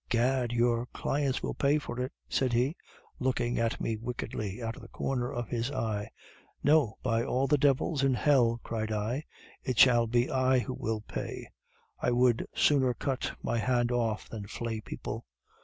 "'Gad! 0.09 0.51
your 0.51 0.87
clients 0.87 1.43
will 1.43 1.53
pay 1.53 1.77
for 1.77 1.99
it!' 1.99 2.11
said 2.27 2.53
he, 2.53 2.75
looking 3.19 3.59
at 3.59 3.79
me 3.79 3.97
wickedly 3.97 4.59
out 4.59 4.75
of 4.75 4.81
the 4.81 4.87
corner 4.87 5.31
of 5.31 5.47
his 5.49 5.69
eyes. 5.69 6.07
"'No, 6.63 6.97
by 7.03 7.23
all 7.23 7.45
the 7.45 7.59
devils 7.59 8.03
in 8.03 8.15
hell!' 8.15 8.59
cried 8.63 8.91
I, 8.91 9.25
'it 9.63 9.77
shall 9.77 10.07
be 10.07 10.27
I 10.27 10.57
who 10.57 10.73
will 10.73 11.01
pay. 11.01 11.47
I 11.99 12.09
would 12.09 12.47
sooner 12.55 12.95
cut 12.95 13.31
my 13.43 13.59
hand 13.59 13.91
off 13.91 14.27
than 14.27 14.47
flay 14.47 14.79
people. 14.81 15.23